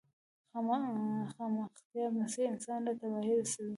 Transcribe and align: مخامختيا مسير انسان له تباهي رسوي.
مخامختيا 1.25 2.05
مسير 2.19 2.45
انسان 2.53 2.79
له 2.85 2.93
تباهي 2.99 3.33
رسوي. 3.43 3.69